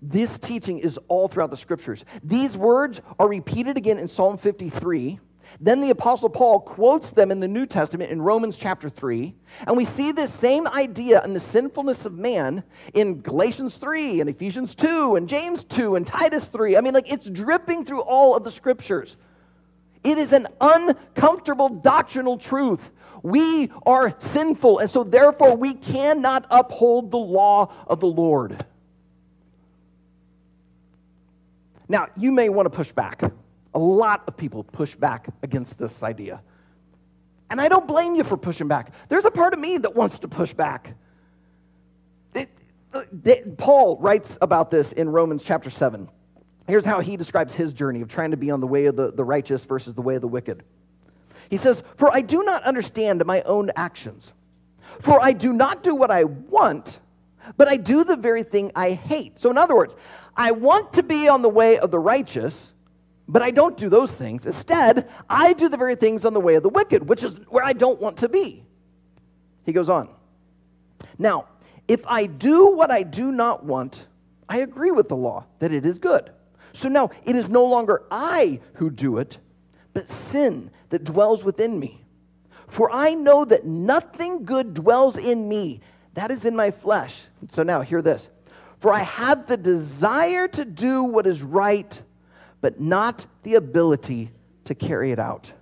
[0.00, 2.04] This teaching is all throughout the scriptures.
[2.24, 5.20] These words are repeated again in Psalm 53.
[5.60, 9.34] Then the Apostle Paul quotes them in the New Testament in Romans chapter 3.
[9.66, 14.30] And we see this same idea in the sinfulness of man in Galatians 3 and
[14.30, 16.76] Ephesians 2 and James 2 and Titus 3.
[16.76, 19.16] I mean, like it's dripping through all of the scriptures.
[20.02, 22.90] It is an uncomfortable doctrinal truth.
[23.22, 28.64] We are sinful, and so therefore we cannot uphold the law of the Lord.
[31.88, 33.22] Now, you may want to push back.
[33.74, 36.42] A lot of people push back against this idea.
[37.50, 38.92] And I don't blame you for pushing back.
[39.08, 40.94] There's a part of me that wants to push back.
[42.34, 42.48] It,
[43.24, 46.08] it, Paul writes about this in Romans chapter 7.
[46.66, 49.12] Here's how he describes his journey of trying to be on the way of the,
[49.12, 50.62] the righteous versus the way of the wicked.
[51.50, 54.32] He says, For I do not understand my own actions.
[55.00, 57.00] For I do not do what I want,
[57.56, 59.38] but I do the very thing I hate.
[59.38, 59.94] So, in other words,
[60.36, 62.71] I want to be on the way of the righteous,
[63.28, 64.46] but I don't do those things.
[64.46, 67.64] Instead, I do the very things on the way of the wicked, which is where
[67.64, 68.64] I don't want to be.
[69.64, 70.08] He goes on.
[71.18, 71.46] Now,
[71.88, 74.06] if I do what I do not want,
[74.48, 76.30] I agree with the law that it is good.
[76.72, 79.38] So now it is no longer I who do it,
[79.92, 82.04] but sin that dwells within me.
[82.68, 85.80] For I know that nothing good dwells in me,
[86.14, 87.20] that is in my flesh.
[87.48, 88.28] So now, hear this.
[88.78, 92.02] For I have the desire to do what is right,
[92.62, 94.30] but not the ability
[94.64, 95.52] to carry it out.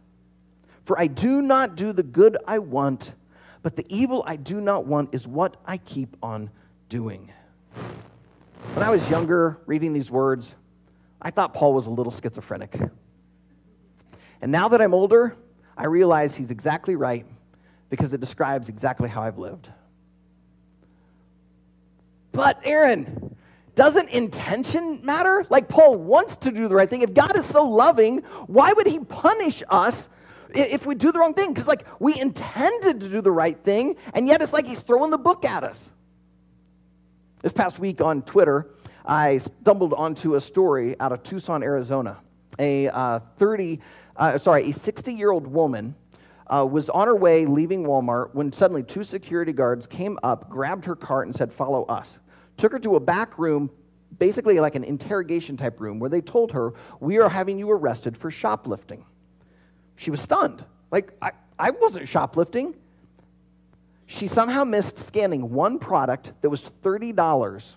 [0.84, 3.14] For I do not do the good I want,
[3.62, 6.50] but the evil I do not want is what I keep on
[6.88, 7.32] doing.
[8.74, 10.54] When I was younger, reading these words,
[11.20, 12.78] I thought Paul was a little schizophrenic.
[14.42, 15.36] And now that I'm older,
[15.76, 17.26] I realize he's exactly right
[17.88, 19.68] because it describes exactly how I've lived.
[22.32, 23.36] But, Aaron,
[23.80, 25.46] doesn't intention matter?
[25.48, 27.00] Like Paul wants to do the right thing.
[27.00, 30.10] If God is so loving, why would he punish us
[30.50, 31.54] if we do the wrong thing?
[31.54, 35.10] Because, like, we intended to do the right thing, and yet it's like he's throwing
[35.10, 35.90] the book at us.
[37.40, 38.68] This past week on Twitter,
[39.06, 42.18] I stumbled onto a story out of Tucson, Arizona.
[42.58, 43.80] A uh, 30,
[44.14, 45.94] uh, sorry, a 60 year old woman
[46.48, 50.84] uh, was on her way leaving Walmart when suddenly two security guards came up, grabbed
[50.84, 52.20] her cart, and said, Follow us.
[52.60, 53.70] Took her to a back room,
[54.18, 58.18] basically like an interrogation type room, where they told her, We are having you arrested
[58.18, 59.06] for shoplifting.
[59.96, 60.62] She was stunned.
[60.90, 62.74] Like, I, I wasn't shoplifting.
[64.04, 67.72] she somehow missed scanning one product that was $30.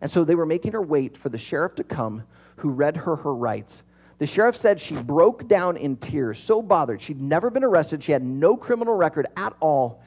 [0.00, 2.22] And so they were making her wait for the sheriff to come
[2.56, 3.82] who read her her rights.
[4.16, 7.02] The sheriff said she broke down in tears, so bothered.
[7.02, 10.02] She'd never been arrested, she had no criminal record at all.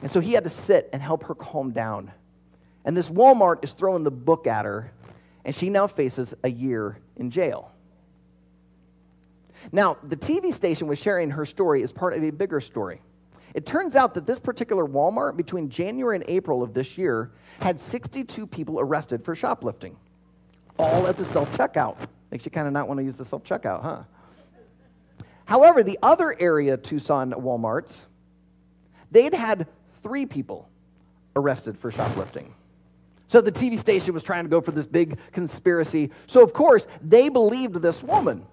[0.00, 2.10] And so he had to sit and help her calm down.
[2.88, 4.90] And this Walmart is throwing the book at her,
[5.44, 7.70] and she now faces a year in jail.
[9.70, 13.02] Now, the TV station was sharing her story as part of a bigger story.
[13.52, 17.78] It turns out that this particular Walmart, between January and April of this year, had
[17.78, 19.94] 62 people arrested for shoplifting,
[20.78, 21.98] all at the self checkout.
[22.30, 24.02] Makes you kind of not want to use the self checkout, huh?
[25.44, 28.04] However, the other area Tucson Walmarts,
[29.10, 29.66] they'd had
[30.02, 30.70] three people
[31.36, 32.54] arrested for shoplifting.
[33.28, 36.10] So the TV station was trying to go for this big conspiracy.
[36.26, 38.46] So, of course, they believed this woman.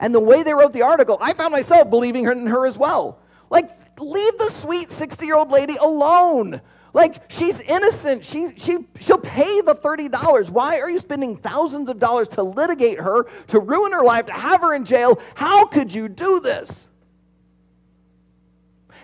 [0.00, 2.76] And the way they wrote the article, I found myself believing her in her as
[2.76, 3.20] well.
[3.50, 6.62] Like, leave the sweet 60 year old lady alone.
[6.94, 8.24] Like, she's innocent.
[8.24, 10.48] She, she, she'll pay the $30.
[10.48, 14.32] Why are you spending thousands of dollars to litigate her, to ruin her life, to
[14.32, 15.20] have her in jail?
[15.34, 16.88] How could you do this?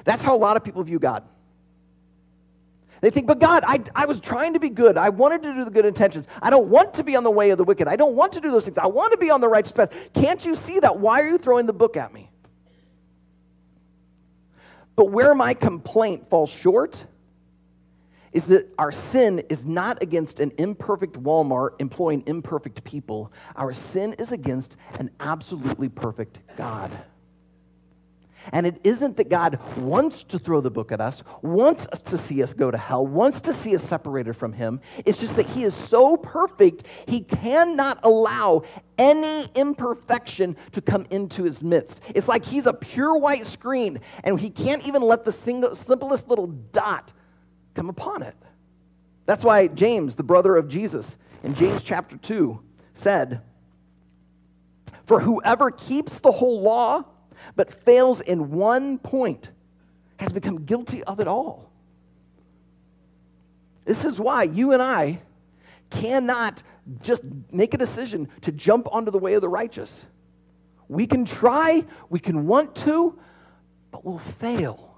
[0.05, 1.25] That's how a lot of people view God.
[3.01, 4.97] They think, but God, I, I was trying to be good.
[4.99, 6.27] I wanted to do the good intentions.
[6.43, 7.89] I don't want to be on the way of the wicked.
[7.89, 8.77] I don't want to do those things.
[8.77, 9.95] I want to be on the righteous path.
[10.13, 10.99] Can't you see that?
[10.99, 12.31] Why are you throwing the book at me?
[14.97, 17.07] But where my complaint falls short
[18.33, 23.33] is that our sin is not against an imperfect Walmart employing imperfect people.
[23.57, 26.91] Our sin is against an absolutely perfect God.
[28.53, 32.19] And it isn't that God wants to throw the book at us, wants us to
[32.19, 34.81] see us go to hell, wants to see us separated from Him.
[35.05, 38.63] It's just that He is so perfect, He cannot allow
[38.99, 42.01] any imperfection to come into His midst.
[42.15, 46.29] It's like He's a pure white screen, and He can't even let the single, simplest
[46.29, 47.13] little dot
[47.75, 48.37] come upon it.
[49.27, 52.61] That's why James, the brother of Jesus, in James chapter 2,
[52.95, 53.43] said,
[55.05, 57.05] For whoever keeps the whole law,
[57.57, 59.51] but fails in one point
[60.19, 61.71] has become guilty of it all.
[63.85, 65.21] This is why you and I
[65.91, 66.63] cannot
[67.03, 70.05] just make a decision to jump onto the way of the righteous.
[70.89, 73.19] We can try, we can want to,
[73.91, 74.95] but we'll fail.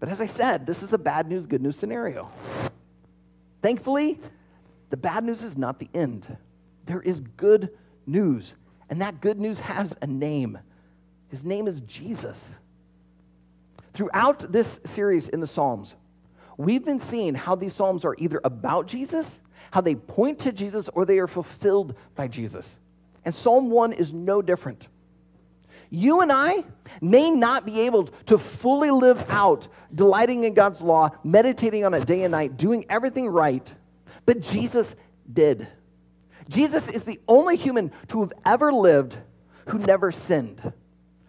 [0.00, 2.30] But as I said, this is a bad news, good news scenario.
[3.62, 4.20] Thankfully,
[4.90, 6.36] the bad news is not the end.
[6.84, 7.70] There is good
[8.06, 8.54] news.
[8.90, 10.58] And that good news has a name.
[11.28, 12.56] His name is Jesus.
[13.92, 15.94] Throughout this series in the Psalms,
[16.56, 20.88] we've been seeing how these Psalms are either about Jesus, how they point to Jesus,
[20.94, 22.76] or they are fulfilled by Jesus.
[23.24, 24.88] And Psalm 1 is no different.
[25.90, 26.64] You and I
[27.00, 32.06] may not be able to fully live out delighting in God's law, meditating on it
[32.06, 33.74] day and night, doing everything right,
[34.26, 34.94] but Jesus
[35.32, 35.66] did.
[36.48, 39.18] Jesus is the only human to have ever lived
[39.66, 40.72] who never sinned.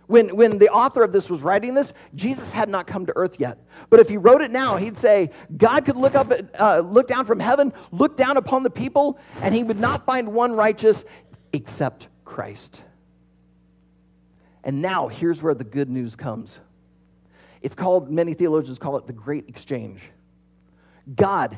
[0.08, 3.39] When, when the author of this was writing this, Jesus had not come to earth
[3.39, 3.60] yet.
[3.91, 7.25] But if he wrote it now, he'd say, God could look, up, uh, look down
[7.25, 11.05] from heaven, look down upon the people, and he would not find one righteous
[11.53, 12.82] except Christ.
[14.63, 16.60] And now, here's where the good news comes.
[17.62, 20.01] It's called, many theologians call it the great exchange.
[21.15, 21.58] God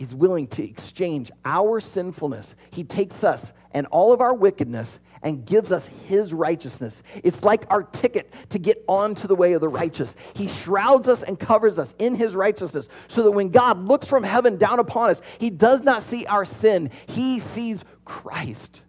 [0.00, 2.56] is willing to exchange our sinfulness.
[2.72, 7.02] He takes us and all of our wickedness and gives us his righteousness.
[7.22, 10.16] It's like our ticket to get onto the way of the righteous.
[10.34, 14.22] He shrouds us and covers us in his righteousness so that when God looks from
[14.22, 18.80] heaven down upon us, he does not see our sin, he sees Christ.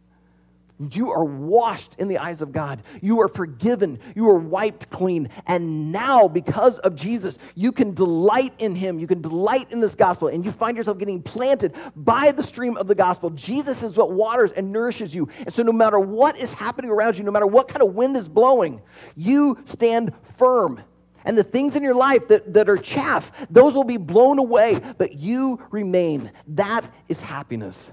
[0.90, 2.82] You are washed in the eyes of God.
[3.02, 4.00] You are forgiven.
[4.16, 5.30] You are wiped clean.
[5.46, 8.98] And now, because of Jesus, you can delight in Him.
[8.98, 10.30] You can delight in this gospel.
[10.30, 13.30] And you find yourself getting planted by the stream of the gospel.
[13.32, 15.30] Jesus is what waters and nourishes you.
[15.40, 18.18] And so, no matter what is happening around you, no matter what kind of wind
[18.18, 18.82] is blowing,
[19.16, 20.82] you stand firm.
[21.24, 24.82] And the things in your life that, that are chaff, those will be blown away,
[24.98, 26.32] but you remain.
[26.48, 27.92] That is happiness.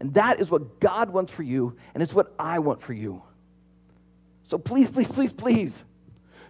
[0.00, 3.22] And that is what God wants for you, and it's what I want for you.
[4.48, 5.84] So please, please, please, please,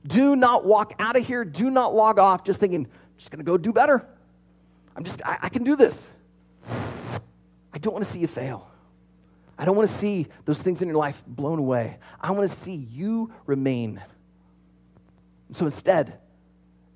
[0.07, 1.45] do not walk out of here.
[1.45, 4.07] Do not log off just thinking, I'm just going to go do better.
[4.97, 6.11] I'm just, I, I can do this.
[6.69, 8.71] I don't want to see you fail.
[9.59, 11.99] I don't want to see those things in your life blown away.
[12.21, 14.03] I want to see you remain.
[15.53, 16.19] So instead,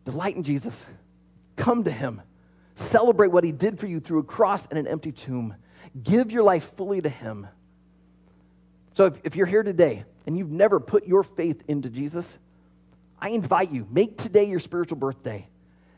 [0.05, 0.85] delight in Jesus.
[1.57, 2.23] Come to him.
[2.75, 5.55] Celebrate what he did for you through a cross and an empty tomb.
[6.03, 7.47] Give your life fully to Him.
[8.95, 12.39] So if, if you're here today and you've never put your faith into Jesus,
[13.21, 15.49] I invite you, make today your spiritual birthday.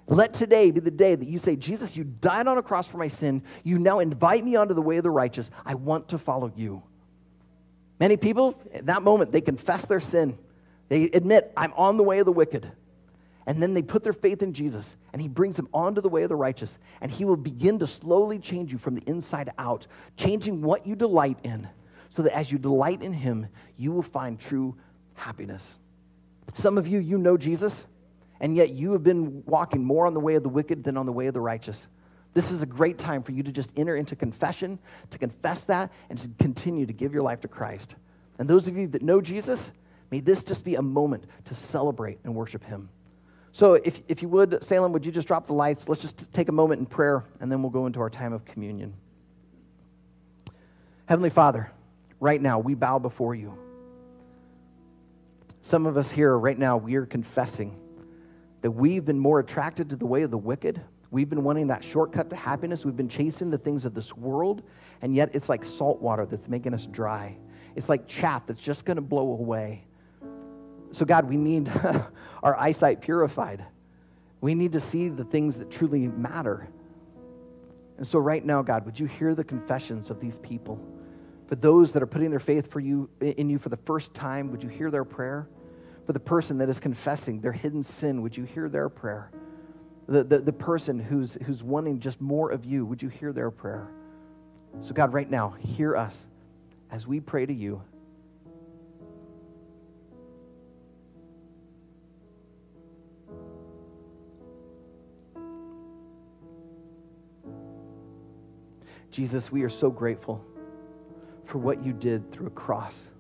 [0.07, 2.99] Let today be the day that you say, Jesus, you died on a cross for
[2.99, 3.43] my sin.
[3.63, 5.51] You now invite me onto the way of the righteous.
[5.65, 6.83] I want to follow you.
[8.01, 10.37] Many people, at that moment, they confess their sin.
[10.89, 12.71] They admit, I'm on the way of the wicked.
[13.51, 16.23] And then they put their faith in Jesus, and He brings them onto the way
[16.23, 16.79] of the righteous.
[17.01, 20.95] And He will begin to slowly change you from the inside out, changing what you
[20.95, 21.69] delight in,
[22.11, 24.77] so that as you delight in Him, you will find true
[25.15, 25.75] happiness.
[26.55, 27.87] Some of you, you know Jesus
[28.41, 31.07] and yet you have been walking more on the way of the wicked than on
[31.07, 31.87] the way of the righteous.
[32.33, 34.79] This is a great time for you to just enter into confession,
[35.11, 37.97] to confess that, and to continue to give your life to Christ.
[38.39, 39.71] And those of you that know Jesus,
[40.11, 42.89] may this just be a moment to celebrate and worship Him.
[43.53, 45.89] So, if, if you would, Salem, would you just drop the lights?
[45.89, 48.45] Let's just take a moment in prayer, and then we'll go into our time of
[48.45, 48.95] communion.
[51.07, 51.73] Heavenly Father,
[52.21, 53.59] right now, we bow before you.
[55.63, 57.77] Some of us here, right now, we are confessing
[58.63, 60.81] that we've been more attracted to the way of the wicked.
[61.11, 62.85] We've been wanting that shortcut to happiness.
[62.85, 64.63] We've been chasing the things of this world,
[65.03, 67.37] and yet it's like salt water that's making us dry.
[67.75, 69.85] It's like chaff that's just going to blow away.
[70.93, 71.71] So, God, we need
[72.43, 73.65] our eyesight purified.
[74.41, 76.69] We need to see the things that truly matter.
[77.99, 80.81] And so, right now, God, would you hear the confessions of these people?
[81.49, 84.51] For those that are putting their faith for you, in you for the first time,
[84.51, 85.49] would you hear their prayer?
[86.11, 89.31] for the person that is confessing their hidden sin, would you hear their prayer?
[90.09, 93.53] The, the, the person who's, who's wanting just more of you, would you hear their
[93.53, 93.93] prayer?
[94.81, 96.27] So, God, right now, hear us
[96.91, 97.83] as we pray to you.
[109.11, 110.45] Jesus, we are so grateful
[111.45, 113.11] for what you did through a cross.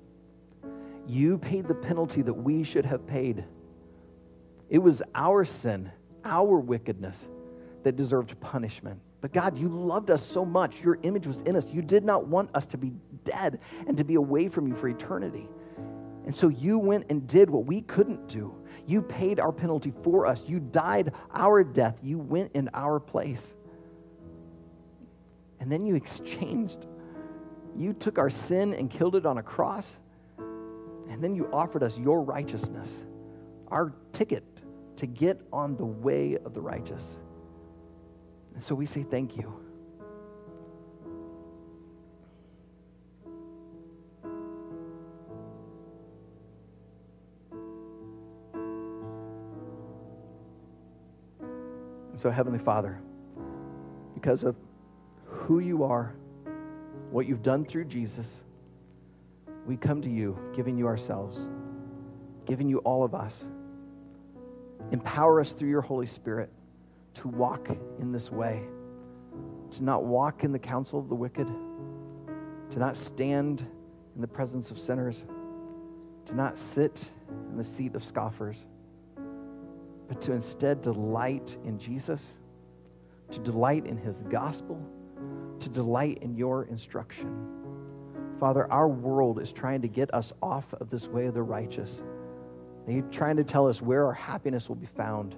[1.07, 3.45] You paid the penalty that we should have paid.
[4.68, 5.91] It was our sin,
[6.24, 7.28] our wickedness
[7.82, 9.01] that deserved punishment.
[9.20, 10.80] But God, you loved us so much.
[10.80, 11.70] Your image was in us.
[11.72, 12.93] You did not want us to be
[13.24, 15.49] dead and to be away from you for eternity.
[16.24, 18.55] And so you went and did what we couldn't do.
[18.86, 20.45] You paid our penalty for us.
[20.47, 21.99] You died our death.
[22.03, 23.57] You went in our place.
[25.61, 26.87] And then you exchanged.
[27.77, 29.99] You took our sin and killed it on a cross.
[30.39, 33.05] And then you offered us your righteousness,
[33.69, 34.63] our ticket
[34.97, 37.19] to get on the way of the righteous.
[38.55, 39.61] And so we say thank you.
[52.21, 53.01] so, Heavenly Father,
[54.13, 54.55] because of
[55.51, 56.15] who you are,
[57.11, 58.45] what you've done through Jesus,
[59.67, 61.49] we come to you, giving you ourselves,
[62.47, 63.45] giving you all of us.
[64.93, 66.51] Empower us through your Holy Spirit
[67.15, 68.63] to walk in this way,
[69.73, 71.49] to not walk in the counsel of the wicked,
[72.71, 73.67] to not stand
[74.15, 75.25] in the presence of sinners,
[76.27, 77.11] to not sit
[77.51, 78.67] in the seat of scoffers,
[80.07, 82.25] but to instead delight in Jesus,
[83.33, 84.81] to delight in his gospel,
[85.61, 87.61] to delight in your instruction.
[88.39, 92.03] Father, our world is trying to get us off of this way of the righteous.
[92.87, 95.37] They're trying to tell us where our happiness will be found.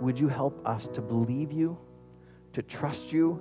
[0.00, 1.78] Would you help us to believe you,
[2.52, 3.40] to trust you?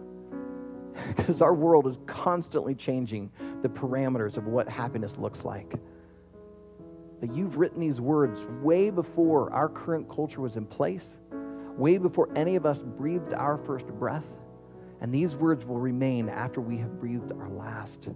[1.15, 3.31] Because our world is constantly changing
[3.61, 5.75] the parameters of what happiness looks like.
[7.19, 11.19] But you've written these words way before our current culture was in place,
[11.77, 14.25] way before any of us breathed our first breath.
[15.01, 18.09] And these words will remain after we have breathed our last.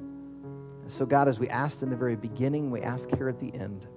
[0.87, 3.87] So, God, as we asked in the very beginning, we ask here at the end,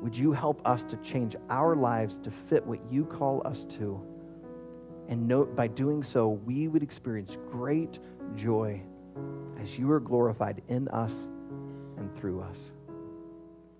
[0.00, 4.00] would you help us to change our lives to fit what you call us to?
[5.08, 7.98] And note, by doing so, we would experience great
[8.34, 8.80] joy
[9.60, 11.28] as you are glorified in us
[11.98, 12.72] and through us.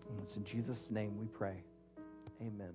[0.08, 1.62] And it's in Jesus' name we pray.
[2.40, 2.74] Amen.